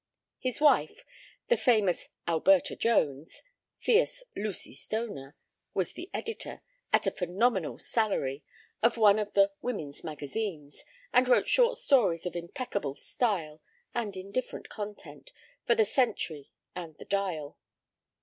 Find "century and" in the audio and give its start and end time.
15.85-16.97